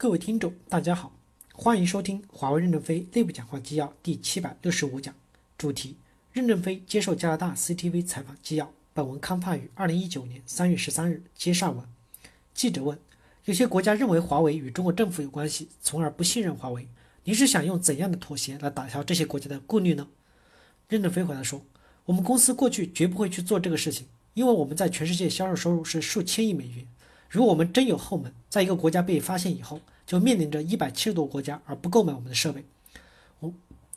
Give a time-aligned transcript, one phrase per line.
[0.00, 1.12] 各位听众，大家好，
[1.52, 5.12] 欢迎收听华为任正非内部讲话纪要第七百六十五讲，
[5.58, 5.96] 主题：
[6.32, 8.72] 任正非接受加拿大 CTV 采访纪要。
[8.94, 11.24] 本文刊发于二零一九年三月十三日。
[11.34, 11.84] 接上文，
[12.54, 12.96] 记者问：
[13.46, 16.86] 有些国家认为华为与中国政府有关系，从而不信任华为。
[17.24, 20.06] 您是想用怎样的妥协来打消这些国家的顾虑呢？
[20.88, 21.60] 任正非回答说：
[22.04, 26.86] 我们公司过去绝不会去做这个事情，因为我们在全世界销售收入是数千亿美元。
[27.28, 32.64] 如果我们真有后门，在一个国家被发现以后，就面临着一百七十多个国家而不购买我们的设备，
[33.40, 33.52] 我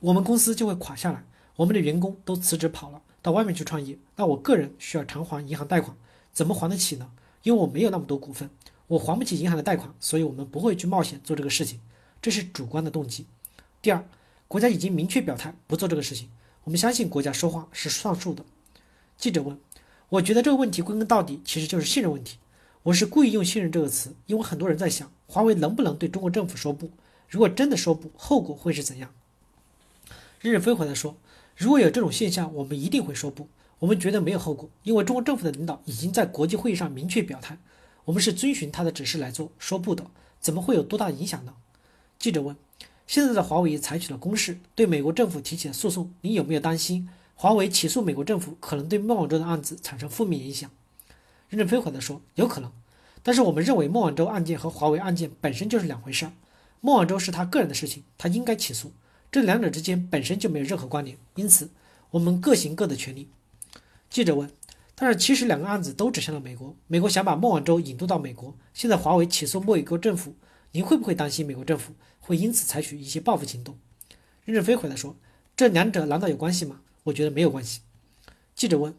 [0.00, 1.24] 我们公司就会垮下来，
[1.56, 3.96] 我们的员工都辞职跑了，到外面去创业。
[4.16, 5.96] 那我个人需要偿还银行贷款，
[6.32, 7.10] 怎么还得起呢？
[7.42, 8.50] 因为我没有那么多股份，
[8.86, 11.80] 我还不起银行的贷款，所以我们不会去冒险做这个事情，
[12.20, 13.24] 这是主观的动机。
[13.80, 14.06] 第二，
[14.46, 16.28] 国家已经明确表态不做这个事情，
[16.64, 18.44] 我们相信国家说话是算数的。
[19.16, 19.58] 记者问，
[20.10, 22.36] 我觉得这个问题归根到底其实就是信任问题。
[22.84, 26.90] 我是故意用“信任”这个词，因为很多人在想，华为能不能对中国政府说不？
[27.30, 29.10] 如果真的说不，后果会是怎样？
[30.42, 31.16] 任正非回答说
[31.56, 33.48] ：“如果有这种现象，我们一定会说不。
[33.78, 37.56] 我们觉得没有后果，因为中国政府的领导已经在国际会议上明确表态，
[38.04, 40.04] 我们是遵循他的指示来做，说不的，
[40.38, 41.54] 怎么会有多大影响呢？”
[42.20, 42.54] 记者问
[43.08, 50.70] ：“现在的华为采取了攻势，对美国政府提起了诉讼，你有没有担心华为起诉美国政府可能对孟晚舟的案子产生负面影响？”
[51.48, 52.72] 任正非回答说：“有可能，
[53.22, 56.32] 但是我们认为孟晚舟案件和华为案件本身就是两回事儿。
[56.80, 58.92] 孟晚舟是他个人的事情，他应该起诉，
[59.30, 61.70] 这两者之间本身就没有任何关联，因此
[62.10, 63.28] 我们各行各的权利。”
[64.10, 64.50] 记者问
[64.94, 70.34] ：“但是其实两个案子都指向了美国，美国想把孟晚舟引渡到美国，现在华为起诉墨西哥政府，
[70.72, 73.78] 您会不会担心美国政府会因此采取一些报复行动？”
[74.44, 75.16] 任正非回答说
[75.56, 76.80] ：“这两者难道有关系吗？
[77.04, 77.80] 我觉得没有关系。”
[78.54, 78.94] 记者问：“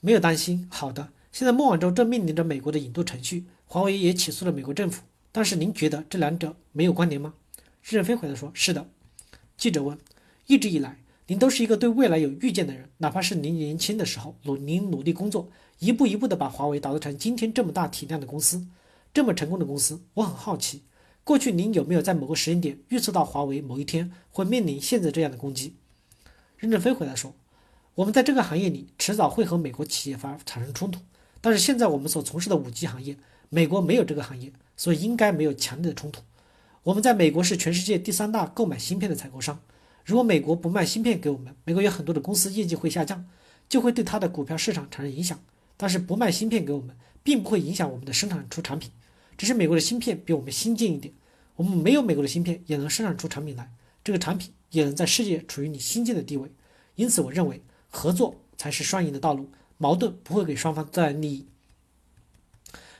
[0.00, 0.68] 没有担心？
[0.70, 5.02] 好的。”现在孟晚舟正面临着美国的引渡程序，华为也起诉了美国政府。
[5.32, 7.32] 但是您觉得这两者没有关联吗？
[7.82, 8.86] 任正非回答说：“是的。”
[9.56, 9.98] 记者问
[10.46, 15.48] ：“一直以来，您都是一个对未来有预见的人，哪怕是您年轻的时候，努您努力工作，
[15.78, 18.66] 一步一步的把华为打造成今天这么大体量的公司，
[19.14, 20.02] 这么成功的公司。
[20.12, 20.82] 我很好奇，
[21.24, 25.76] 过去您有没有在某个时间点预测到华为某一天会面临现在这样的攻击？”
[26.58, 27.34] 任正非回答说
[27.96, 31.00] ：“我们在这个行业里，迟早会和美国企业发产生冲突。”
[31.42, 33.18] 但是现在我们所从事的五 G 行业，
[33.50, 36.22] 美国没有这个行业，所以应该没有强烈的冲突。
[36.84, 39.60] 我们在美国是全世界第三大购买芯片的采购商。
[40.04, 43.24] 如果美国不卖芯片给我们，美国有很多的公司业绩会下降，
[43.68, 45.38] 就会对它的股票市场产生影响。
[45.76, 48.90] 但是不卖芯片给我们，并不会影响我们的生产出产品，
[49.36, 51.12] 只是美国的芯片比我们先进一点。
[51.56, 53.70] 我们没有美国的芯片也能生产出产品来，
[54.04, 56.50] 这个产品也能在世界处于你先进的地位。
[56.94, 59.50] 因此，我认为合作才是双赢的道路。
[59.82, 61.44] 矛盾不会给双方带来利益。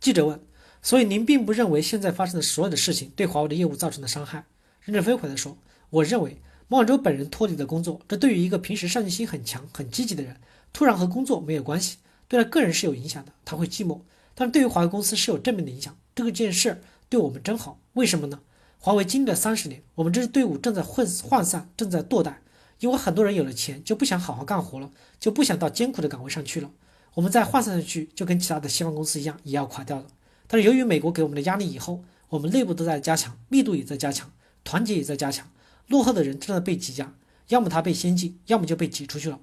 [0.00, 0.40] 记者问
[0.82, 4.44] ：“所以您并不认为现在发生的所有的事情对华为的业务造成的伤害？”
[4.82, 5.56] 任正非回答说
[5.90, 10.36] ：“我认为孟晚舟本人脱离了工作，这对于一个平时上进心很强、很积极的人，
[10.72, 14.00] 突然和工作没有关系，对他个人是有影响的，他会寂寞。
[14.34, 15.96] 但是对于华为公司是有正面的影响。
[16.12, 18.40] 这个件事对我们真好，为什么呢？
[18.80, 22.40] 华为经历了三十年，我们这支队伍正在混涣散，正在堕代。”
[22.80, 26.70] 因为很多人有了钱就不想好好干活了，就不想到艰苦的岗位上去了。
[27.14, 30.06] 我们再换算上去，就跟其他的西方公司一样，也要垮掉了。
[30.46, 34.30] 但是由于美国给我们的压力以后，我们内部都在加强，密度也在加强，
[34.64, 35.48] 团结也在加强。
[35.86, 37.14] 落后的人正在被挤压，
[37.48, 39.38] 要么他被先进，要么就被挤出去了。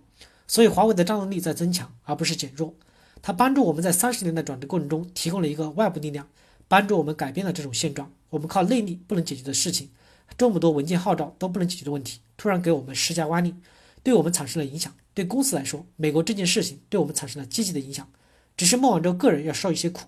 [0.47, 2.73] 所以华为的战斗力在增强，而不是减弱。
[3.21, 6.27] 它帮助我们在三十年的转折过程中提供了一个外部力量，
[6.67, 8.11] 帮助我们改变了这种现状。
[8.31, 9.89] 我们靠内力不能解决的事情。
[10.37, 13.55] 这么多文件号召都不能解决的问题，突然给我们施加压力，
[14.01, 14.93] 对我们产生了影响。
[15.13, 18.09] 对公司来说，美国这件事情对我们产生了积极的影响，
[18.55, 20.05] 只是孟晚舟个人要受一些苦。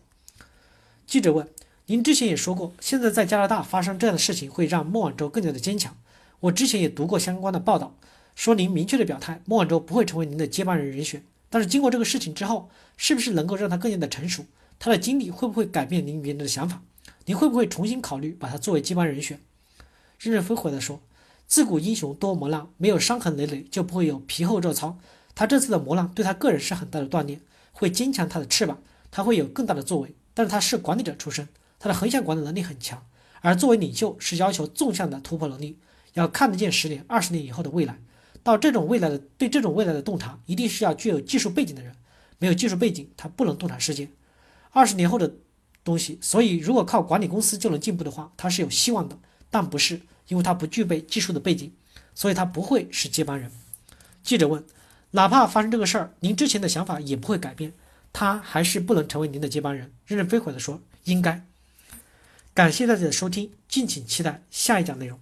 [1.06, 1.48] 记者问
[1.88, 5.98] ：“您之前也说过，现在在加拿大发生这样的事情会让孟晚舟更加的坚强。
[6.40, 7.98] 我之前也读过相关的报道，
[8.34, 11.24] 说您明确的表态，孟晚舟不会成为您的接班人人选。
[11.50, 14.46] 但是经过这个事情之后，是不是能够让他更加的成熟？
[14.80, 16.82] 他的经历会不会改变您原来的想法？
[17.26, 19.40] 您会不会重新考虑把他作为接班人选？”
[20.30, 21.02] 任正非回答说
[21.48, 24.98] ：“自古英雄多磨难，没有伤痕累累就不会有皮厚肉糙。
[25.36, 27.42] 他这次的磨难对他个人是很大的锻炼，
[27.72, 28.82] 会坚强他的翅膀，
[29.12, 30.14] 他会有更大的作为。
[30.34, 31.48] 但是他是管理者出身，
[31.80, 33.06] 他的横向管理能力很强，
[33.42, 35.78] 而作为领袖是要求纵向的突破能力，
[36.14, 38.00] 要看得见十年、二十年以后的未来。
[38.44, 41.96] 到这种未来的对这种未来的洞察，一定是要具有技术背景的人。
[42.40, 44.10] 没有技术背景，他不能洞察世界。
[44.72, 45.34] 二十年后的
[45.84, 49.18] 东西，所以如果靠管理公司就能进步的话，他是有希望的，
[49.54, 51.74] 但不是。”因为他不具备技术的背景，
[52.16, 53.52] 所以他不会是接班人。
[54.24, 54.64] 记者问
[55.12, 57.74] ：“哪怕发生这个事儿，您之前的想法也不会改变，
[58.14, 61.46] 他还是不能成为您的接班人？”任正非回答说：“应该。”
[62.56, 65.20] 感谢大家的收听，敬请期待下一讲内容。